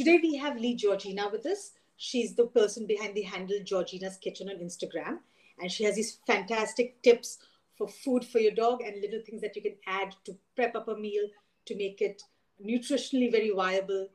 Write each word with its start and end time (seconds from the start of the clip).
Today 0.00 0.18
we 0.22 0.36
have 0.36 0.56
Lee 0.56 0.76
Georgina 0.76 1.28
with 1.30 1.44
us. 1.44 1.72
She's 1.98 2.34
the 2.34 2.46
person 2.46 2.86
behind 2.86 3.14
the 3.14 3.20
handle 3.20 3.58
Georgina's 3.62 4.16
Kitchen 4.16 4.48
on 4.48 4.56
Instagram. 4.56 5.18
And 5.60 5.70
she 5.70 5.84
has 5.84 5.94
these 5.94 6.20
fantastic 6.26 7.02
tips 7.02 7.36
for 7.76 7.86
food 7.86 8.24
for 8.24 8.38
your 8.38 8.52
dog 8.52 8.80
and 8.80 8.98
little 9.02 9.20
things 9.26 9.42
that 9.42 9.54
you 9.54 9.60
can 9.60 9.74
add 9.86 10.16
to 10.24 10.38
prep 10.56 10.74
up 10.74 10.88
a 10.88 10.96
meal 10.96 11.24
to 11.66 11.76
make 11.76 12.00
it 12.00 12.22
nutritionally 12.66 13.30
very 13.30 13.50
viable. 13.54 14.08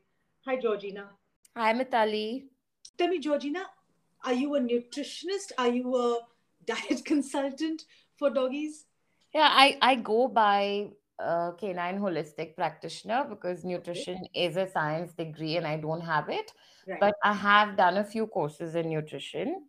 Hi, 0.44 0.56
Georgina. 0.56 1.10
Hi, 1.56 1.72
Mitali. 1.72 2.46
Tell 2.98 3.06
me, 3.06 3.20
Georgina, 3.20 3.66
are 4.24 4.34
you 4.34 4.56
a 4.56 4.60
nutritionist? 4.60 5.52
Are 5.56 5.68
you 5.68 5.94
a 5.94 6.18
diet 6.66 7.04
consultant 7.04 7.84
for 8.18 8.30
doggies? 8.30 8.86
Yeah, 9.32 9.50
I, 9.52 9.78
I 9.80 9.94
go 9.94 10.26
by 10.26 10.88
a 11.18 11.52
canine 11.58 11.98
holistic 11.98 12.54
practitioner 12.54 13.26
because 13.28 13.64
nutrition 13.64 14.16
okay. 14.16 14.46
is 14.46 14.56
a 14.56 14.68
science 14.70 15.12
degree 15.14 15.56
and 15.56 15.66
I 15.66 15.76
don't 15.76 16.02
have 16.02 16.28
it. 16.28 16.52
Right. 16.86 17.00
But 17.00 17.14
I 17.24 17.32
have 17.32 17.76
done 17.76 17.96
a 17.96 18.04
few 18.04 18.26
courses 18.26 18.74
in 18.74 18.90
nutrition. 18.90 19.66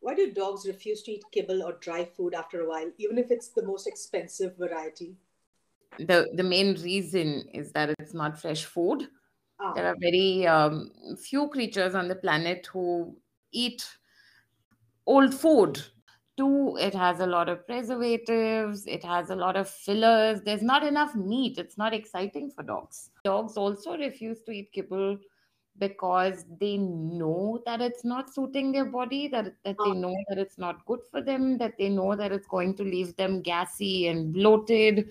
Why 0.00 0.14
do 0.14 0.32
dogs 0.32 0.66
refuse 0.66 1.02
to 1.02 1.12
eat 1.12 1.24
kibble 1.32 1.62
or 1.62 1.78
dry 1.80 2.04
food 2.04 2.32
after 2.34 2.60
a 2.62 2.68
while, 2.68 2.90
even 2.98 3.18
if 3.18 3.30
it's 3.30 3.48
the 3.48 3.64
most 3.64 3.86
expensive 3.86 4.56
variety? 4.56 5.16
The, 5.98 6.28
the 6.34 6.42
main 6.42 6.80
reason 6.80 7.48
is 7.52 7.72
that 7.72 7.90
it's 7.98 8.14
not 8.14 8.40
fresh 8.40 8.64
food. 8.64 9.08
Ah. 9.58 9.72
There 9.72 9.86
are 9.86 9.96
very 9.98 10.46
um, 10.46 10.90
few 11.18 11.48
creatures 11.48 11.94
on 11.94 12.08
the 12.08 12.14
planet 12.14 12.68
who 12.72 13.16
eat 13.52 13.84
old 15.06 15.34
food. 15.34 15.82
Two, 16.36 16.76
it 16.78 16.94
has 16.94 17.20
a 17.20 17.26
lot 17.26 17.48
of 17.48 17.66
preservatives, 17.66 18.86
it 18.86 19.02
has 19.02 19.30
a 19.30 19.34
lot 19.34 19.56
of 19.56 19.68
fillers. 19.68 20.42
There's 20.42 20.62
not 20.62 20.84
enough 20.84 21.14
meat. 21.14 21.56
It's 21.56 21.78
not 21.78 21.94
exciting 21.94 22.50
for 22.50 22.62
dogs. 22.62 23.10
Dogs 23.24 23.56
also 23.56 23.96
refuse 23.96 24.42
to 24.42 24.52
eat 24.52 24.70
kibble 24.72 25.18
because 25.78 26.44
they 26.60 26.76
know 26.76 27.62
that 27.64 27.80
it's 27.80 28.04
not 28.04 28.32
suiting 28.32 28.72
their 28.72 28.84
body, 28.84 29.28
that, 29.28 29.54
that 29.64 29.76
they 29.84 29.92
know 29.92 30.14
that 30.28 30.38
it's 30.38 30.58
not 30.58 30.84
good 30.86 31.00
for 31.10 31.22
them, 31.22 31.58
that 31.58 31.74
they 31.78 31.88
know 31.88 32.14
that 32.16 32.32
it's 32.32 32.46
going 32.46 32.74
to 32.76 32.82
leave 32.82 33.16
them 33.16 33.40
gassy 33.42 34.08
and 34.08 34.32
bloated, 34.32 35.10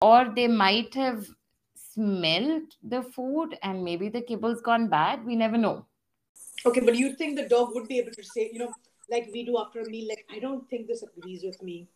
or 0.00 0.32
they 0.34 0.48
might 0.48 0.94
have 0.94 1.26
smelled 1.74 2.74
the 2.82 3.02
food 3.02 3.58
and 3.62 3.82
maybe 3.82 4.08
the 4.08 4.20
kibble's 4.20 4.60
gone 4.60 4.88
bad. 4.88 5.24
We 5.24 5.34
never 5.34 5.56
know. 5.56 5.86
Okay, 6.66 6.80
but 6.80 6.96
you 6.96 7.14
think 7.16 7.36
the 7.36 7.48
dog 7.48 7.74
would 7.74 7.88
be 7.88 7.98
able 7.98 8.12
to 8.12 8.22
say, 8.22 8.50
you 8.52 8.58
know, 8.58 8.72
like 9.10 9.28
we 9.32 9.44
do 9.44 9.58
after 9.58 9.80
a 9.80 9.88
meal, 9.88 10.08
like, 10.08 10.26
I 10.30 10.38
don't 10.38 10.68
think 10.68 10.86
this 10.86 11.02
agrees 11.02 11.42
with 11.44 11.62
me. 11.62 11.88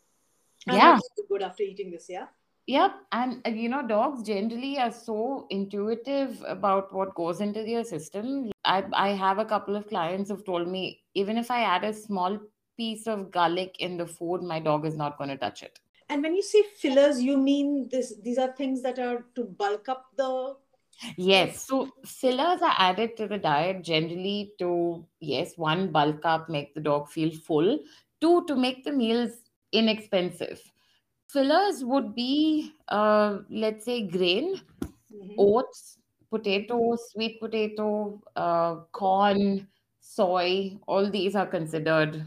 I'm 0.68 0.76
yeah. 0.76 0.98
good 1.28 1.42
after 1.42 1.62
eating 1.62 1.90
this, 1.90 2.06
yeah? 2.08 2.26
Yep. 2.66 2.92
And, 3.10 3.42
you 3.46 3.68
know, 3.68 3.86
dogs 3.86 4.22
generally 4.22 4.78
are 4.78 4.92
so 4.92 5.46
intuitive 5.50 6.42
about 6.46 6.94
what 6.94 7.14
goes 7.14 7.40
into 7.40 7.64
their 7.64 7.82
system. 7.84 8.52
I, 8.64 8.84
I 8.92 9.08
have 9.10 9.38
a 9.38 9.44
couple 9.44 9.74
of 9.74 9.88
clients 9.88 10.30
who've 10.30 10.44
told 10.44 10.68
me, 10.68 11.02
even 11.14 11.36
if 11.36 11.50
I 11.50 11.62
add 11.62 11.82
a 11.82 11.92
small 11.92 12.38
piece 12.76 13.06
of 13.06 13.30
garlic 13.30 13.76
in 13.80 13.96
the 13.96 14.06
food, 14.06 14.42
my 14.42 14.60
dog 14.60 14.86
is 14.86 14.96
not 14.96 15.18
going 15.18 15.30
to 15.30 15.36
touch 15.36 15.62
it. 15.62 15.80
And 16.08 16.22
when 16.22 16.36
you 16.36 16.42
say 16.42 16.62
fillers, 16.78 17.20
you 17.20 17.36
mean 17.36 17.88
this? 17.90 18.14
These 18.22 18.38
are 18.38 18.52
things 18.52 18.82
that 18.82 18.98
are 18.98 19.24
to 19.34 19.44
bulk 19.44 19.88
up 19.88 20.06
the. 20.16 20.54
Yes, 21.16 21.66
so 21.66 21.90
fillers 22.04 22.62
are 22.62 22.74
added 22.78 23.16
to 23.16 23.26
the 23.26 23.38
diet 23.38 23.82
generally 23.82 24.52
to 24.58 25.04
yes, 25.20 25.56
one 25.56 25.90
bulk 25.90 26.24
up, 26.24 26.48
make 26.48 26.74
the 26.74 26.80
dog 26.80 27.08
feel 27.08 27.30
full. 27.30 27.78
Two 28.20 28.44
to 28.46 28.54
make 28.54 28.84
the 28.84 28.92
meals 28.92 29.32
inexpensive. 29.72 30.62
Fillers 31.28 31.82
would 31.84 32.14
be, 32.14 32.72
uh, 32.88 33.38
let's 33.50 33.84
say, 33.84 34.06
grain, 34.06 34.60
mm-hmm. 34.84 35.34
oats, 35.38 35.98
potato, 36.30 36.96
sweet 37.10 37.40
potato, 37.40 38.22
uh, 38.36 38.76
corn, 38.92 39.66
soy. 40.00 40.76
All 40.86 41.10
these 41.10 41.34
are 41.34 41.46
considered 41.46 42.24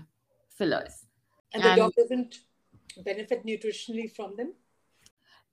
fillers. 0.50 1.06
And 1.54 1.64
the 1.64 1.70
and, 1.70 1.78
dog 1.78 1.94
doesn't 1.96 2.40
benefit 3.04 3.46
nutritionally 3.46 4.14
from 4.14 4.36
them? 4.36 4.54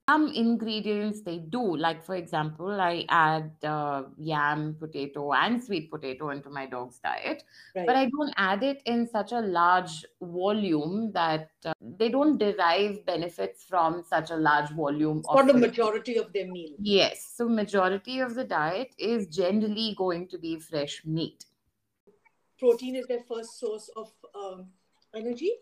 Some 0.09 0.27
ingredients 0.33 1.21
they 1.21 1.37
do, 1.37 1.77
like 1.77 2.03
for 2.03 2.15
example, 2.15 2.69
I 2.69 3.05
add 3.07 3.51
uh, 3.63 4.03
yam, 4.17 4.75
potato, 4.77 5.31
and 5.31 5.63
sweet 5.63 5.89
potato 5.89 6.31
into 6.31 6.49
my 6.49 6.65
dog's 6.65 6.99
diet, 6.99 7.43
right. 7.73 7.87
but 7.87 7.95
I 7.95 8.09
don't 8.09 8.33
add 8.35 8.63
it 8.63 8.81
in 8.85 9.07
such 9.07 9.31
a 9.31 9.39
large 9.39 10.03
volume 10.21 11.13
that 11.13 11.51
uh, 11.65 11.71
they 11.79 12.09
don't 12.09 12.37
derive 12.37 13.05
benefits 13.05 13.63
from 13.63 14.03
such 14.03 14.29
a 14.31 14.35
large 14.35 14.71
volume. 14.71 15.23
For 15.23 15.45
the 15.45 15.53
majority 15.53 16.17
of 16.17 16.33
their 16.33 16.47
meal. 16.47 16.71
Yes, 16.79 17.31
so 17.37 17.47
majority 17.47 18.19
of 18.19 18.35
the 18.35 18.43
diet 18.43 18.93
is 18.97 19.27
generally 19.27 19.95
going 19.97 20.27
to 20.27 20.37
be 20.37 20.59
fresh 20.59 21.01
meat. 21.05 21.45
Protein 22.59 22.97
is 22.97 23.07
their 23.07 23.21
first 23.21 23.57
source 23.57 23.89
of 23.95 24.11
um, 24.35 24.67
energy. 25.15 25.53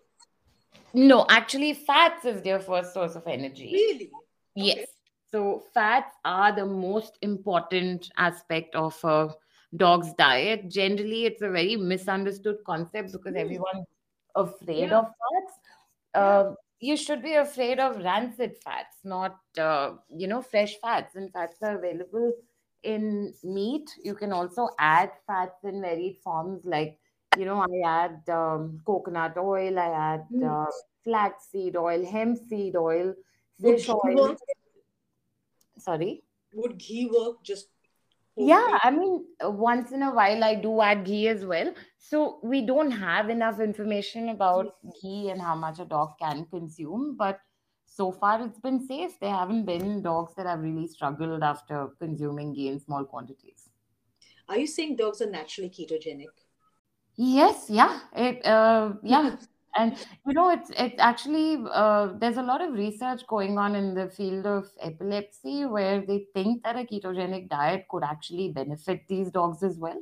No, 0.95 1.27
actually, 1.29 1.73
fats 1.73 2.25
is 2.25 2.41
their 2.41 2.59
first 2.59 2.93
source 2.95 3.15
of 3.15 3.27
energy. 3.27 3.69
Really? 3.71 4.11
Yes. 4.55 4.77
Okay. 4.77 4.85
So, 5.31 5.63
fats 5.73 6.13
are 6.25 6.53
the 6.53 6.65
most 6.65 7.17
important 7.21 8.11
aspect 8.17 8.75
of 8.75 8.99
a 9.03 9.29
dog's 9.77 10.13
diet. 10.13 10.69
Generally, 10.69 11.25
it's 11.25 11.41
a 11.41 11.49
very 11.49 11.77
misunderstood 11.77 12.57
concept 12.65 13.13
because 13.13 13.33
mm. 13.33 13.39
everyone's 13.39 13.87
afraid 14.35 14.89
yeah. 14.89 14.99
of 14.99 15.05
fats. 15.05 15.59
Uh, 16.13 16.53
you 16.81 16.97
should 16.97 17.21
be 17.21 17.35
afraid 17.35 17.79
of 17.79 18.03
rancid 18.03 18.57
fats, 18.57 18.97
not 19.05 19.37
uh, 19.57 19.93
you 20.09 20.27
know 20.27 20.41
fresh 20.41 20.75
fats. 20.81 21.15
And 21.15 21.31
fats 21.31 21.57
are 21.61 21.77
available 21.77 22.33
in 22.83 23.33
meat. 23.43 23.89
You 24.03 24.15
can 24.15 24.33
also 24.33 24.69
add 24.79 25.11
fats 25.27 25.63
in 25.63 25.81
varied 25.81 26.17
forms 26.23 26.65
like 26.65 26.97
you 27.37 27.45
know, 27.45 27.61
I 27.61 27.87
add 27.87 28.29
um, 28.29 28.81
coconut 28.85 29.37
oil, 29.37 29.79
I 29.79 30.13
add 30.13 30.25
mm. 30.33 30.45
uh, 30.45 30.69
flaxseed 31.03 31.75
oil, 31.77 32.05
hemp 32.05 32.39
seed 32.49 32.75
oil, 32.75 33.13
fish 33.61 33.89
oil. 33.89 34.15
Work? 34.15 34.37
Sorry? 35.77 36.23
Would 36.53 36.77
ghee 36.77 37.09
work 37.11 37.43
just? 37.43 37.67
Yeah, 38.37 38.79
I 38.81 38.91
mean, 38.91 39.25
once 39.41 39.91
in 39.91 40.03
a 40.03 40.13
while 40.13 40.43
I 40.43 40.55
do 40.55 40.81
add 40.81 41.05
ghee 41.05 41.27
as 41.27 41.45
well. 41.45 41.73
So 41.97 42.39
we 42.43 42.65
don't 42.65 42.91
have 42.91 43.29
enough 43.29 43.59
information 43.59 44.29
about 44.29 44.75
ghee 45.01 45.29
and 45.29 45.41
how 45.41 45.55
much 45.55 45.79
a 45.79 45.85
dog 45.85 46.13
can 46.19 46.45
consume, 46.45 47.15
but 47.17 47.39
so 47.85 48.11
far 48.11 48.41
it's 48.41 48.59
been 48.59 48.85
safe. 48.87 49.19
There 49.19 49.33
haven't 49.33 49.65
been 49.65 50.01
dogs 50.01 50.33
that 50.35 50.45
have 50.45 50.61
really 50.61 50.87
struggled 50.87 51.43
after 51.43 51.89
consuming 51.99 52.53
ghee 52.53 52.69
in 52.69 52.79
small 52.79 53.03
quantities. 53.03 53.69
Are 54.47 54.57
you 54.57 54.67
saying 54.67 54.95
dogs 54.95 55.21
are 55.21 55.29
naturally 55.29 55.69
ketogenic? 55.69 56.27
Yes, 57.17 57.69
yeah, 57.69 57.99
it, 58.15 58.45
uh, 58.45 58.93
yeah, 59.03 59.35
and 59.75 59.97
you 60.25 60.33
know, 60.33 60.49
it's 60.49 60.71
it's 60.77 60.99
actually 60.99 61.63
uh, 61.71 62.09
there's 62.19 62.37
a 62.37 62.43
lot 62.43 62.61
of 62.61 62.73
research 62.73 63.25
going 63.27 63.57
on 63.57 63.75
in 63.75 63.93
the 63.93 64.09
field 64.09 64.45
of 64.45 64.69
epilepsy 64.81 65.65
where 65.65 66.01
they 66.01 66.25
think 66.33 66.63
that 66.63 66.75
a 66.75 66.83
ketogenic 66.83 67.49
diet 67.49 67.85
could 67.89 68.03
actually 68.03 68.49
benefit 68.49 69.03
these 69.07 69.31
dogs 69.31 69.63
as 69.63 69.77
well. 69.77 70.01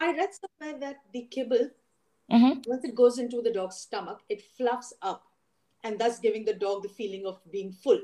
I 0.00 0.12
read 0.12 0.30
somewhere 0.32 0.80
that 0.80 0.96
the 1.12 1.22
kibble, 1.30 1.70
mm-hmm. 2.30 2.60
once 2.66 2.84
it 2.84 2.94
goes 2.94 3.18
into 3.18 3.42
the 3.42 3.52
dog's 3.52 3.76
stomach, 3.76 4.20
it 4.28 4.42
fluffs 4.56 4.92
up, 5.02 5.24
and 5.82 5.98
thus 5.98 6.18
giving 6.18 6.44
the 6.44 6.54
dog 6.54 6.82
the 6.82 6.88
feeling 6.88 7.26
of 7.26 7.40
being 7.50 7.72
full. 7.72 8.00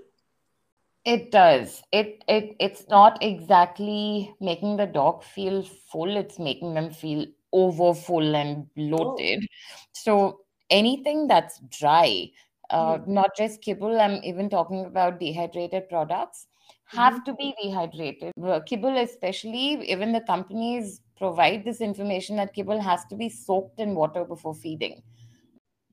It 1.04 1.30
does. 1.30 1.82
It 1.92 2.24
it 2.28 2.56
it's 2.58 2.88
not 2.88 3.22
exactly 3.22 4.34
making 4.40 4.76
the 4.76 4.86
dog 4.86 5.24
feel 5.24 5.62
full. 5.62 6.16
It's 6.16 6.38
making 6.38 6.74
them 6.74 6.90
feel 6.90 7.26
over 7.52 7.94
full 7.94 8.36
and 8.36 8.72
bloated. 8.74 9.40
Oh. 9.42 9.54
So 9.92 10.40
anything 10.70 11.26
that's 11.26 11.60
dry, 11.70 12.30
uh, 12.70 12.98
mm. 12.98 13.06
not 13.06 13.30
just 13.36 13.62
kibble, 13.62 14.00
I'm 14.00 14.22
even 14.24 14.48
talking 14.48 14.84
about 14.84 15.20
dehydrated 15.20 15.88
products, 15.88 16.46
have 16.86 17.14
mm. 17.14 17.24
to 17.24 17.34
be 17.34 17.54
rehydrated. 17.64 18.66
Kibble, 18.66 18.98
especially, 18.98 19.90
even 19.90 20.12
the 20.12 20.20
companies 20.22 21.00
provide 21.16 21.64
this 21.64 21.80
information 21.80 22.36
that 22.36 22.54
kibble 22.54 22.80
has 22.80 23.04
to 23.06 23.16
be 23.16 23.28
soaked 23.28 23.78
in 23.78 23.94
water 23.94 24.24
before 24.24 24.54
feeding. 24.54 25.02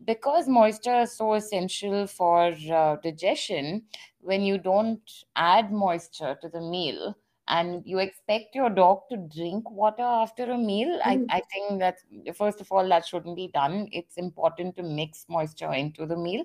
Because 0.06 0.48
moisture 0.48 1.01
is 1.01 1.18
so 1.18 1.34
essential 1.34 2.07
for 2.07 2.54
uh, 2.72 2.96
digestion, 3.04 3.84
when 4.19 4.42
you 4.42 4.57
don't 4.57 5.01
add 5.36 5.72
moisture 5.72 6.38
to 6.42 6.48
the 6.48 6.62
meal, 6.62 7.16
and 7.48 7.82
you 7.86 8.00
expect 8.00 8.56
your 8.56 8.70
dog 8.70 9.02
to 9.10 9.18
drink 9.18 9.70
water 9.70 10.04
after 10.04 10.44
a 10.52 10.58
meal 10.58 11.00
mm. 11.00 11.26
I, 11.30 11.38
I 11.38 11.42
think 11.52 11.80
that 11.80 11.98
first 12.36 12.62
of 12.62 12.72
all 12.72 12.88
that 12.90 13.06
shouldn't 13.06 13.36
be 13.36 13.50
done 13.54 13.88
it's 13.92 14.18
important 14.18 14.76
to 14.78 14.84
mix 14.84 15.26
moisture 15.30 15.74
into 15.74 16.06
the 16.06 16.18
meal 16.18 16.44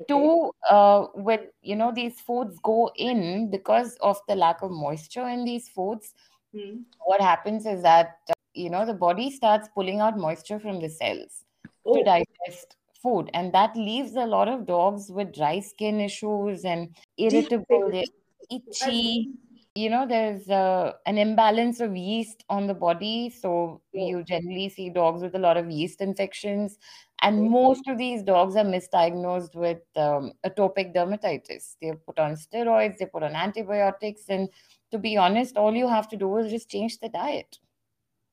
okay. 0.00 0.06
two 0.08 0.52
uh, 0.68 1.06
when 1.14 1.48
you 1.62 1.76
know 1.76 1.92
these 1.94 2.20
foods 2.20 2.58
go 2.62 2.90
in 2.96 3.50
because 3.50 3.96
of 4.00 4.18
the 4.28 4.34
lack 4.34 4.62
of 4.62 4.70
moisture 4.70 5.28
in 5.28 5.44
these 5.44 5.68
foods 5.68 6.14
mm. 6.54 6.80
what 7.04 7.20
happens 7.20 7.66
is 7.66 7.82
that 7.82 8.18
uh, 8.30 8.34
you 8.52 8.70
know 8.70 8.84
the 8.84 8.94
body 8.94 9.30
starts 9.30 9.68
pulling 9.74 10.00
out 10.00 10.18
moisture 10.18 10.60
from 10.60 10.80
the 10.80 10.88
cells 10.88 11.44
oh. 11.86 11.96
to 11.96 12.04
digest 12.04 12.76
food 13.02 13.30
and 13.34 13.52
that 13.52 13.76
leaves 13.76 14.14
a 14.14 14.26
lot 14.26 14.48
of 14.48 14.66
dogs 14.66 15.10
with 15.10 15.34
dry 15.34 15.60
skin 15.60 16.00
issues 16.00 16.64
and 16.64 16.88
irritable 17.18 18.02
itchy. 18.50 19.30
You 19.76 19.90
know, 19.90 20.06
there's 20.06 20.48
uh, 20.48 20.92
an 21.04 21.18
imbalance 21.18 21.80
of 21.80 21.96
yeast 21.96 22.44
on 22.48 22.68
the 22.68 22.74
body. 22.74 23.28
So 23.28 23.80
Oh. 23.96 24.06
you 24.06 24.22
generally 24.22 24.68
see 24.68 24.88
dogs 24.88 25.20
with 25.20 25.34
a 25.34 25.38
lot 25.38 25.56
of 25.56 25.68
yeast 25.68 26.00
infections. 26.00 26.78
And 27.22 27.40
Okay. 27.40 27.48
most 27.48 27.88
of 27.88 27.98
these 27.98 28.22
dogs 28.22 28.54
are 28.54 28.64
misdiagnosed 28.64 29.56
with 29.56 29.82
um, 29.96 30.32
atopic 30.46 30.94
dermatitis. 30.94 31.74
They're 31.82 31.96
put 31.96 32.20
on 32.20 32.34
steroids, 32.36 32.98
they 32.98 33.06
put 33.06 33.24
on 33.24 33.34
antibiotics. 33.34 34.26
And 34.28 34.48
to 34.92 34.98
be 34.98 35.16
honest, 35.16 35.56
all 35.56 35.74
you 35.74 35.88
have 35.88 36.08
to 36.10 36.16
do 36.16 36.36
is 36.36 36.52
just 36.52 36.68
change 36.70 37.00
the 37.00 37.08
diet. 37.08 37.58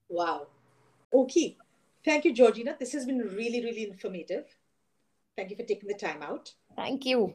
Wow. 0.09 0.45
Okay. 1.11 1.57
Thank 2.05 2.25
you, 2.25 2.33
Georgina. 2.33 2.75
This 2.79 2.93
has 2.93 3.07
been 3.07 3.17
really, 3.17 3.63
really 3.63 3.89
informative. 3.89 4.45
Thank 5.35 5.49
you 5.49 5.55
for 5.55 5.63
taking 5.63 5.87
the 5.87 5.95
time 5.95 6.21
out. 6.21 6.53
Thank 6.75 7.05
you. 7.07 7.33